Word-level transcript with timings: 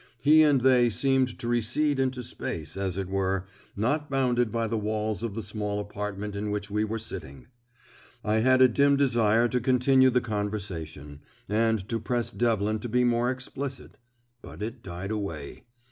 He 0.19 0.41
and 0.41 0.61
they 0.61 0.89
seemed 0.89 1.37
to 1.37 1.47
recede 1.47 1.99
into 1.99 2.23
space, 2.23 2.75
as 2.75 2.97
it 2.97 3.07
were, 3.07 3.45
not 3.75 4.09
bounded 4.09 4.51
by 4.51 4.65
the 4.65 4.75
walls 4.79 5.21
of 5.21 5.35
the 5.35 5.43
small 5.43 5.79
apartment 5.79 6.35
in 6.35 6.49
which 6.49 6.71
we 6.71 6.83
were 6.83 6.97
sitting. 6.97 7.45
I 8.23 8.37
had 8.37 8.63
a 8.63 8.67
dim 8.67 8.95
desire 8.97 9.47
to 9.49 9.59
continue 9.61 10.09
the 10.09 10.19
conversation, 10.19 11.21
and 11.47 11.87
to 11.87 11.99
press 11.99 12.31
Devlin 12.31 12.79
to 12.79 12.89
be 12.89 13.03
more 13.03 13.29
explicit, 13.29 13.97
but 14.41 14.63
it 14.63 14.81
died 14.81 15.11
away. 15.11 15.65